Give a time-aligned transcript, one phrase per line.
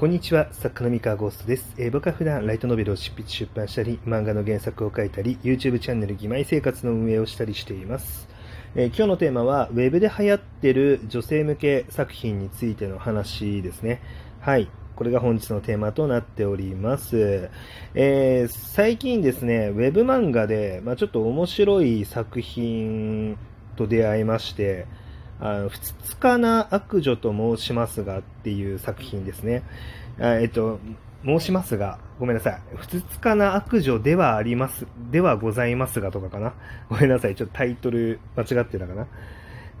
[0.00, 1.74] こんにちは、作家の三河ゴーストです。
[1.76, 8.26] えー、僕は普段ライトノベルを執筆出版したり、漫画の原作を書いたり、YouTube チャンネル義妹生活の運営をしたりしています。
[8.74, 14.00] えー、今日のテーマは、ウェブで流行ってる女性向け作品についての話ですね。
[14.40, 14.70] はい。
[14.96, 17.50] これが本日のテーマとなっております。
[17.94, 23.36] えー、最近ですね、ウェブ漫画で、まあ、ちょっと面白い作品
[23.76, 24.86] と出会いまして、
[25.40, 29.62] あの、ふつつかな悪女と申しますがっていう作品ですね。
[30.18, 30.78] えっと、
[31.24, 32.60] 申しますが、ごめんなさい。
[32.76, 36.54] ふつつかな悪女ではあります、ではございますがとかかな。
[36.88, 37.34] ごめんなさい。
[37.34, 39.06] ちょっとタイトル間違ってたかな。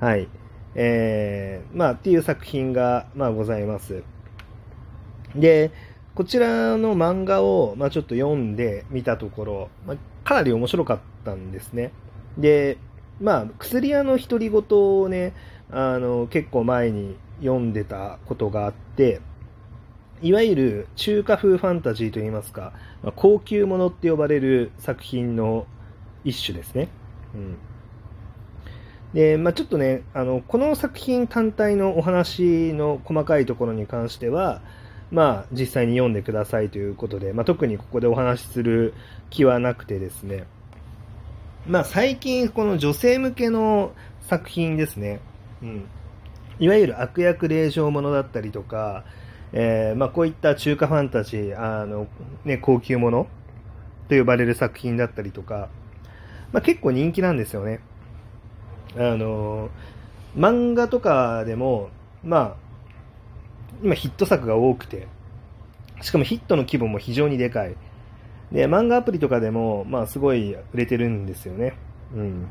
[0.00, 0.28] はい。
[0.74, 4.04] えー、まあ、っていう作品が、まあ、ございます。
[5.34, 5.72] で、
[6.14, 11.92] こちらの漫画を、まあ、ちょっと読んでみたところ、まあ、かなり面白かったんですね。
[12.36, 12.78] で、
[13.20, 15.32] まあ、薬屋の独り言をね、
[15.70, 19.20] あの、結構前に読んでたことがあって、
[20.20, 22.72] いわゆる中華風ファンタジーといいますか、
[23.02, 25.66] まあ、高級ものって呼ばれる作品の
[26.24, 26.88] 一種ですね。
[27.34, 27.56] うん。
[29.14, 34.60] で、まあ、ちょっとね、あの、この作品単体のお話の細かいところに関しては、
[35.10, 38.94] まあ、実際に読んでくださいということで、まあ、特にここでお話しする
[39.30, 40.44] 気はなくてですね、
[41.66, 45.20] まあ、最近この女性向けの作品ですね、
[45.62, 45.88] うん、
[46.58, 49.04] いわゆる悪役令状ものだったりとか、
[49.52, 52.06] えー、まあ、こういった中華ファンタジー、あの
[52.44, 53.26] ね、高級もの
[54.08, 55.68] と呼ばれる作品だったりとか、
[56.52, 57.80] まあ、結構人気なんですよね。
[58.96, 59.68] あの
[60.34, 61.90] 漫画とかでも、
[62.24, 62.56] まあ、
[63.82, 65.08] 今ヒット作が多くて、
[66.00, 67.76] しかもヒットの規模も非常にでかい。
[68.52, 71.74] で、漫画アプリとかでも、まあ、すごい売れてるんですよね。
[72.14, 72.46] うん。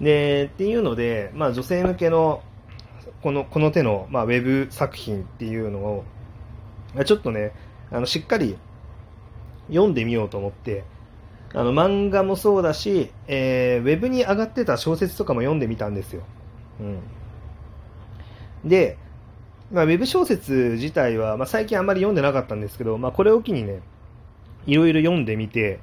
[0.00, 2.42] で、っていうので、まあ、女性向けの、
[3.22, 6.04] この、この手の、まあ、ウェブ作品っていうのを、
[7.04, 7.52] ちょっとね、
[7.90, 8.56] あの、しっかり
[9.68, 10.84] 読んでみようと思って、
[11.54, 16.22] あの、漫画もそうだし、えー、ウェブに上がってた小説とかも読んでみたんですよ。
[16.80, 18.68] うん。
[18.68, 18.98] で、
[19.72, 23.80] まあ、ウェブ小説自体は、まあ、最近あんまり読んでなかったんですけど、まあ、これを機にね、
[24.66, 25.78] いろいろ読んでみて、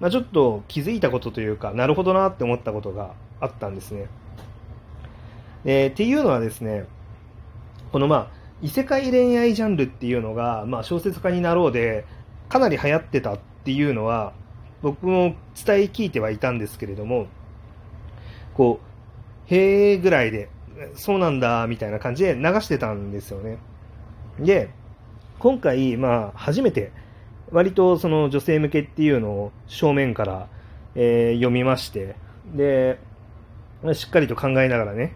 [0.00, 4.06] まあ、ちょっと気づいたことというか、なるほどなって思ったことがあったんですね。
[5.64, 6.86] え、っていうのはですね、
[7.92, 8.28] このまあ、
[8.62, 12.04] 異世界恋愛ジャンルっていうのが、まあ、小説家になろうで、
[12.48, 14.32] かなり流行ってたっていうのは、
[14.82, 15.34] 僕も
[15.64, 17.26] 伝え聞いてはいたんですけれども、
[18.54, 18.80] こ
[19.50, 20.48] う、へえぐらいで、
[20.94, 23.58] そうなんだ、みたいな感じで流してたんですよね。
[24.38, 24.70] で、
[25.38, 26.92] 今回、まあ、初めて、
[27.50, 30.48] 割とその女性向けっていうのを正面から、
[30.94, 32.14] えー、読みまして、
[32.54, 32.98] で、
[33.94, 35.14] しっかりと考えながらね、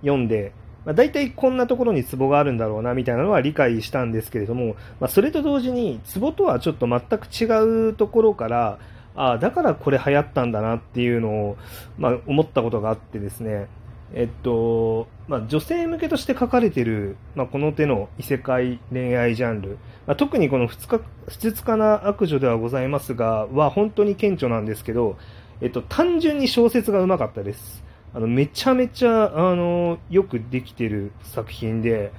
[0.00, 0.52] 読んで、
[0.84, 8.78] まあ、大体こんなところにツボがあるんだろうなみたいなのは理解したんですけれども、まあ、それと同時にツボとはちょっと全く違うところから
[9.16, 11.56] ああだからこれ流行ったんだなっていうのを、
[11.98, 13.68] まあ、思ったことがあってですね
[14.12, 25.16] えっと、まあ、女性向けとして書かれている、まあ、この手の異世界恋愛ジャンル、まあ、特にこのふつか、ふつつかな悪女ではございますが、は本当に顕著なんですけど、
[25.60, 27.83] えっと、単純に小説がうまかったです。
[28.14, 32.12] あの、めちゃめちゃ、あの、よくできてる作品で、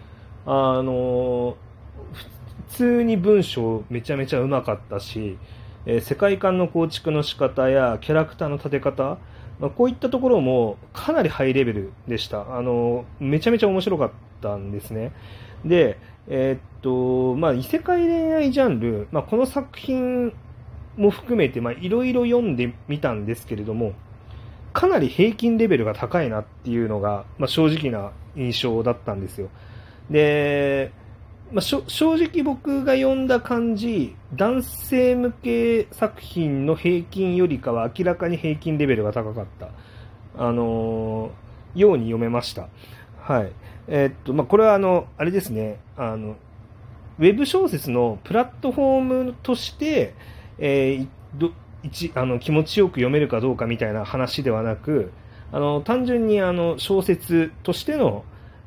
[0.45, 1.55] あの、
[2.13, 2.25] 普
[2.77, 5.37] 通に文章めちゃめちゃうまかったし、
[5.85, 9.17] えー、世界観の構築の仕方やキャラクターの立て方、
[9.59, 12.57] まあ、こういったところもかなりハイレベルでした。
[12.57, 14.11] あの、めちゃめちゃ面白かっ
[14.41, 15.13] たんですね。
[15.63, 15.97] で、
[16.27, 20.33] えー、っと、まあ、異世界恋愛ジャンル、まあ、この作品
[20.97, 23.93] も含めて、まあ、いろいろ読んでみたんですけれども、
[24.75, 29.47] かなり平均レベルが高いなっていうのが、まあ、正直な印象だったんですよ。
[30.11, 30.91] で、
[31.53, 39.69] まあ、正直僕が読んだ感じ、男性向け作品の平均よりかは明らかに平均レベルが高かった、
[40.37, 42.67] あのー、ように読めました。
[43.21, 43.53] はい。
[43.87, 46.35] えー、っと、まあ、これはあの、あれですね、あの、
[47.17, 50.15] ウェブ小説のプラットフォームとして、
[50.59, 51.51] えー、
[51.85, 55.11] 一あの気持ちよく読めるかどうかみたいな話ではなく、
[55.51, 58.25] あの単純にあの小説としての、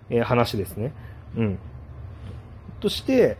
[0.08, 0.92] えー、話ですね。
[1.36, 1.58] うん。
[2.80, 3.36] として、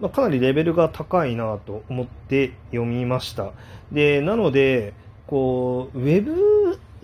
[0.00, 3.52] まあ、かなりレベルが高いなと思って読みました。
[3.90, 4.94] で、なので、
[5.26, 6.55] こう、ウェブ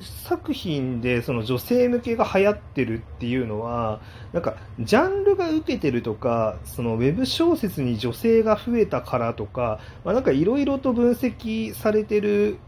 [0.02, 4.00] 作品でその女性向けが流行ってるっていうのは、
[4.32, 12.58] なんか、ジャンルが受けてるとか、そのウェブ小説に女性が増えたからとか、まあ、なんかいろいろと分析されてる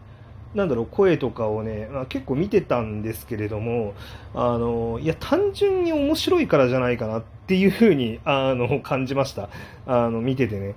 [0.54, 3.94] なんだろう声とかをね、まあ、結構見てたんですけれども
[4.34, 9.50] あのいや単純に面白いからじゃないかなっていうふうにあの感じました。
[9.86, 10.74] あの見ててね。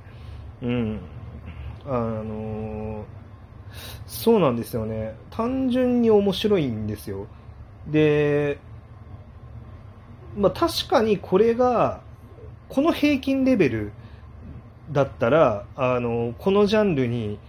[0.62, 1.00] うん。
[1.86, 3.06] あの
[4.06, 5.16] そうなんですよね。
[5.32, 7.28] 単純に面白いんですよ。
[7.88, 8.60] で
[10.38, 12.02] まあ確かにこれが
[12.70, 13.92] この平均レベル
[14.92, 17.40] だったらあのこのジャンルに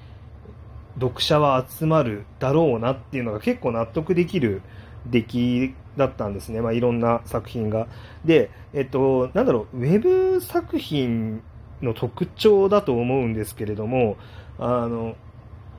[0.99, 4.63] 読者は集まるだろうなっていうのが結構納得できる
[5.07, 7.89] 出来だったんですね、まあ、いろんな作品が。
[8.25, 11.43] で、えっと、なんだろう、ウェブ作品
[11.83, 14.17] の特徴だと思うんですけれども、
[14.59, 15.17] あの、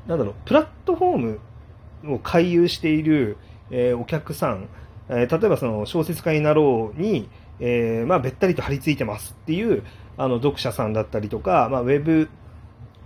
[0.07, 3.37] なんだろう、プラットフォームを回遊している、
[3.71, 4.67] えー、お客さん、
[5.09, 7.29] えー、例えばその小説家になろうに、
[7.59, 9.83] えー、まあ、べったりと張り付いてますっていう
[10.17, 12.29] あの読者さんだったりとか、まあ、ウェブ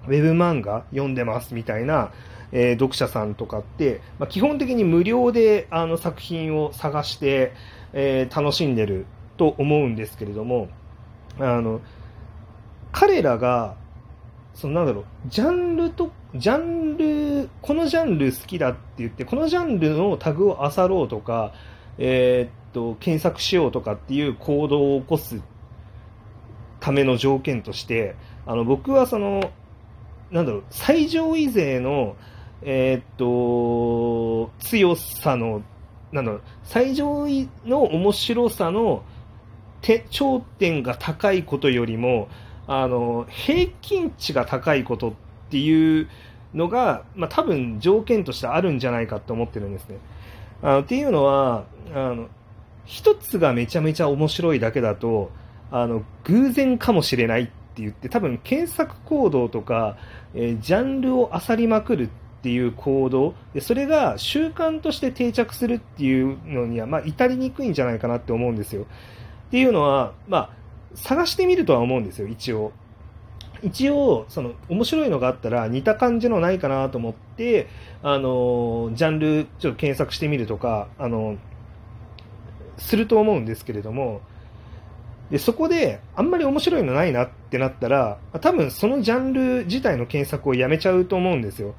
[0.07, 2.12] ウェブ漫画読んでますみたいな、
[2.51, 7.54] えー、読者さんとかって、まあ、基本的に無料であの作品を探して、
[7.94, 9.06] えー、楽しんでる
[9.38, 10.69] と思うんですけれども、
[11.40, 11.81] あの、
[12.92, 13.75] 彼らが、
[14.54, 21.54] そのなんだろう、ジャンルと、ジャンル、このジャンル好きだって言って、このジャンルのタグを漁ろうとか、
[21.98, 25.42] えー、っと、検索しようとかっていう行動を起こす
[26.80, 28.16] ための条件として、
[28.46, 29.52] あの、僕はその、
[30.32, 32.16] なんだろう、最上位勢の、
[32.62, 35.64] えー、っと、強さの、
[36.12, 39.04] なんだろう、最上位の面白さの
[39.84, 42.30] て頂点が高いことよりも、
[42.68, 45.13] あの、平均値が高いことっ
[45.50, 46.07] ていう
[46.54, 49.98] のが、まあ、多分条件としてあるんじゃないかと思ってるんですね。
[50.62, 52.27] あのっていうのは、あの、
[52.86, 55.31] 一つがめちゃめちゃ面白いだけだと、
[55.71, 59.98] あの、偶然かもしれないって言って、多分検索行動とか、
[60.33, 62.09] えー、ジャンルを漁りまくるっ
[62.44, 68.83] ていう行動で、それが習慣として定着するっていうのには、まあ、至りにくいんじゃないかなって思うんですよ。
[68.83, 68.86] っ
[69.50, 70.50] ていうのは、まあ、
[70.95, 72.72] 探してみるとは思うんですよ、一応。
[73.62, 77.68] 一応、その、面白いのがあったら似た感じのないかなと思って、
[78.01, 81.38] あの、ジャンル、ちょっと検索してみるとか、あの、
[82.78, 84.22] すると思うんですけれども、
[85.31, 91.74] で、そこで、あんまり面白いのないなってなったら、多分そのジャンル自体の検索をやめちゃうと思うんですよ。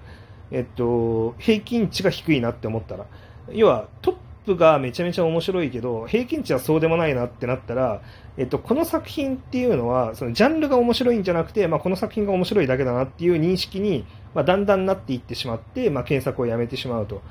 [0.51, 3.07] えっと、平均値が低いなって思ったら。
[3.53, 4.15] 要は、トッ
[4.45, 8.03] プがめちゃめちゃ面白いけど、平均値はそうでもないなってなったら、
[8.37, 14.05] えっと、この作品っていうのは、そのジャンルが面白いんじゃなくて、まあ、この作品が面白いだけだなっていう認識に、
[14.35, 17.23] まあ、だんだんなっていってしまって、まあ、検索をやめてしまうと。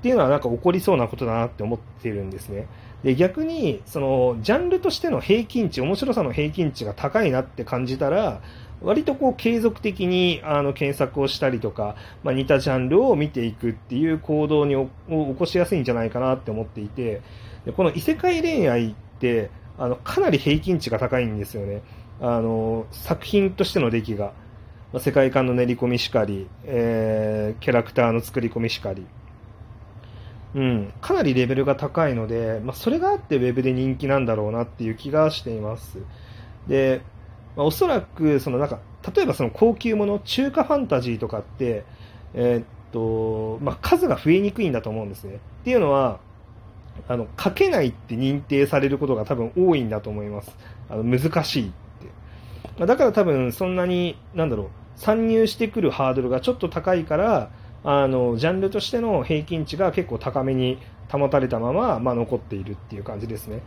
[0.00, 2.66] っていうのはなんか起こりそうなことだなって思ってるんですね。
[3.04, 8.40] で、逆に、その、ジャンルとしての平均値、面白さの平均値が高いなって感じたら、
[8.82, 17.22] 割とこう継続的にあの検索をしたりとか、まあ、似たジャンルを見ていくっていう行動にを起こしやすいんじゃないかなって思っていて、
[17.64, 21.82] でこの異世界恋愛ってあのかなり平均値が高いんですよね。
[22.20, 24.32] あの作品としての出来が。
[24.92, 29.06] まあ、世界観の練り込みしかり、えー、キャラクターの作り込みしかり。
[30.52, 35.98] うん、かなりレベルが高いので、まあ、それがあってウェブで人気なんだろうなっていう気がしています。
[36.66, 37.02] で、
[37.56, 38.78] まあ、おそらく、そのなんか、
[39.14, 41.84] 例えばその高級もの、中華ファンタジーとかって、
[42.34, 45.36] えー、っと、まあ、数が増えにくいんだと思うんですね。
[45.36, 46.20] っていうのは、
[47.08, 50.56] あの、書けないって認定されることが多分多いんだと思います。
[50.88, 51.70] あの、難しいっ
[52.76, 52.86] て。
[52.86, 57.50] だから多分そんなに、なんだろう、参入してくるハードルがちょっと高いから、
[57.82, 60.78] あのジャンルとしての平均値が結構高めに
[61.10, 63.62] 保たれたまま、まあ、残っているっていう感じですね。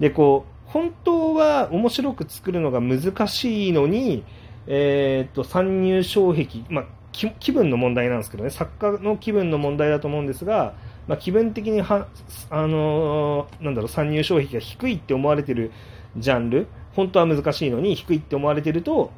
[0.00, 4.24] でこう本当は面白く作るのが難しいのに、
[4.66, 10.74] えー、っと参入障壁、まあ、気分の問題なんですけどね作家の気分の問題だと思うんですが、
[11.06, 12.08] まあ、気分的には
[12.50, 15.70] あのー、なんだろう参入障壁が低いって思われてる
[16.16, 19.12] ジャンル本当は難しいのに低いって思われてると、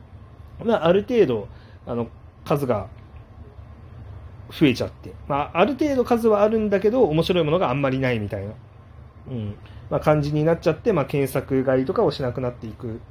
[0.64, 1.48] まあ、ある程度
[1.86, 2.08] あの
[2.44, 2.88] 数が
[4.52, 8.52] 増えちゃって、まあ、ある程度数はあるんだけど、面白いものがあんまりないみたいな、
[9.30, 9.54] うん。
[9.92, 13.02] まあ、感じになっちゃって、まあ、検索狩りとかをしなくなっていく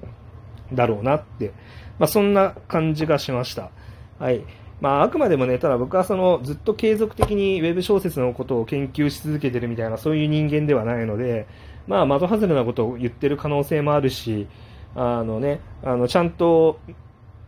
[0.74, 1.54] だろうなって、
[2.00, 3.70] まあ、そんな感じがしました。
[4.18, 4.44] はい。
[4.82, 11.46] まあ、あくまでもね、ただ僕はその、ずっと継続的にウェブ小説のことを研究し続けてるみたいな、そういう人間ではないので、
[11.86, 14.48] まあ、的外れなことを言ってる可能性もあるし、
[14.96, 16.80] あのね、あの、ちゃんと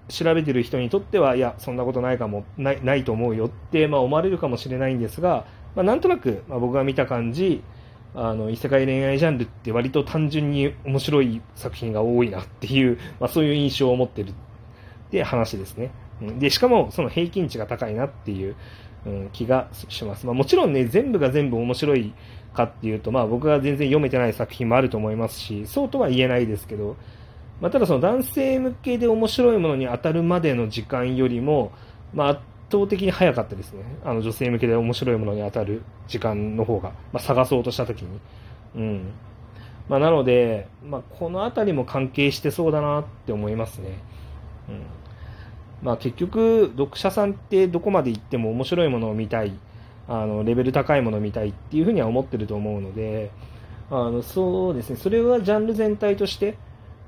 [0.09, 7.63] 調べてる人にとっては、いや、そんなことないかも、ないないと思うよって、まあ、思われるかもしれないんですが、まあ、なんとなく、まあ、僕が見た感じ、
[8.15, 14.33] あの異世界恋愛ジャンルって割と単純に面白い作品が多いなっていう、まあ、そういう印象を持ってるっ
[15.09, 15.91] て話ですね。
[16.39, 18.55] で、しかもその平均値が高いなっていう
[19.05, 20.25] うん、気がします。
[20.25, 22.13] まあ、もちろんね、全部が全部面白い
[22.53, 26.95] かっていうと、まあ、僕が全然読めてない作品もあると思いますし、そうとは言えないですけど、
[27.61, 31.71] まあ、ただその男性向けで面白いものに当たるまでの時間よりも、
[32.13, 32.41] まあ、圧
[32.77, 33.83] 倒的に早かったですね。
[34.03, 38.19] あの女性向けで面白いものに当たる時間の方が、まあ、探そうとしたときに。
[38.75, 39.11] うん。
[39.87, 43.89] まあ、なので、まあ、この辺りも関係してそうだなって思いますね。
[44.69, 44.81] うん
[45.83, 49.51] まあ、結局、読者さんってどこまで行っても面白いものを見たい、
[50.07, 53.31] あのレベル高いものを見たいっていうふうには思ってると思うので、
[53.91, 56.57] あのそうですね、それはジャンル全体として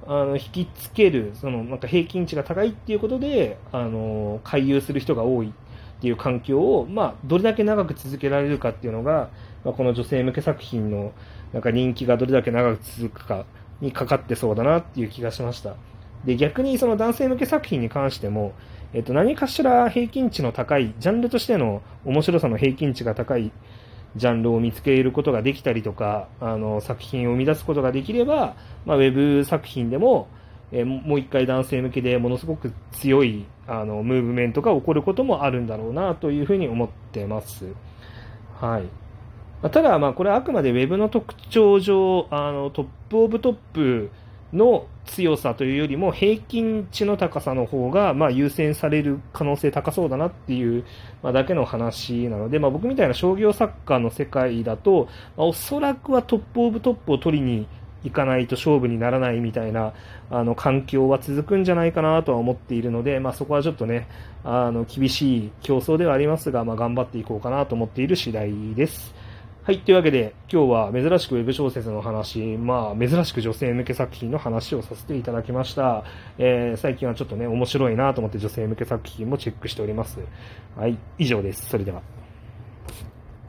[0.07, 9.29] あの引きつける、そのなんか平均値が高いっていうことで、あの回遊する人が多いっていう環境を、まあ、どれだけ長く続けられるかっていうのが、
[9.63, 11.13] まあ、この女性向け作品の
[11.53, 13.45] なんか人気がどれだけ長く続くか
[13.81, 15.75] にかかってそうだなっていう気がしました。
[16.25, 18.53] で、逆にその男性向け作品に関しても、
[18.93, 23.51] えっと、何かしら平均値の高い、ジャンルとしての面白さの平均値が高い
[24.15, 28.55] ジャンルを見つけることができたりとか、あの、作品を生み出すことができれば、
[28.85, 30.27] まあ、ウェブ作品でも、
[30.71, 37.65] えー、もう一回男性向けでものすごく強い、あの、ムーブメントが起こることもあるんだろうな、というふうに思ってます。
[38.59, 39.69] はい。
[39.69, 44.11] ただ、まあ、これはあくまで Web の特徴上、あの、トップオブトップ
[44.53, 50.85] の強さというよりも平均値の高さの方がま優先される可能性高そうだなっていう、
[51.21, 57.67] ま、だけの話なので、まあ、僕みたいな商業作家の世界だと、まあ、おそらくはトップオブトップを取りに
[58.03, 59.93] 行かないと勝負にならないみたいな
[60.29, 64.07] あの環境は続くんじゃないかなとは思っているので、まあ、そこはちょっとね
[64.43, 69.15] あの厳しい競争ではありますが、ま、頑張っていこうかなと思っている次第です。
[69.65, 69.79] はい。
[69.79, 76.03] というわけで、今日は珍しくウェブ小説の話、まあ、珍しく女性向け作品の話をさせていただきました。
[76.37, 80.19] えー、最近はちょっとね、面白いなと思って女性向け作品もチェックしております。
[80.77, 80.99] はい。
[81.17, 81.65] 以上です。
[81.65, 82.03] それでは。